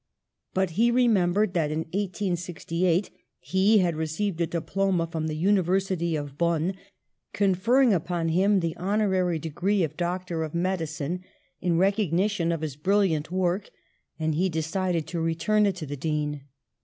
But 0.55 0.71
he 0.71 0.89
remembered 0.89 1.53
that 1.53 1.69
in 1.69 1.81
1868 1.93 3.11
he 3.39 3.77
had 3.77 3.95
received 3.95 4.41
a 4.41 4.47
diploma 4.47 5.05
from 5.05 5.27
the 5.27 5.35
University 5.35 6.15
of 6.15 6.39
Bonn, 6.39 6.73
conferring 7.33 7.93
upon 7.93 8.29
him 8.29 8.61
the 8.61 8.75
honorary 8.77 9.37
de 9.37 9.49
gree 9.51 9.83
of 9.83 9.95
Doctor 9.95 10.41
of 10.41 10.55
Medicine, 10.55 11.21
in 11.59 11.77
recognition 11.77 12.51
of 12.51 12.61
his 12.61 12.75
brilliant 12.77 13.31
work, 13.31 13.69
and 14.17 14.33
he 14.33 14.49
decided 14.49 15.05
to 15.05 15.21
return 15.21 15.67
it 15.67 15.75
to 15.75 15.85
the 15.85 15.95
Dean. 15.97 16.45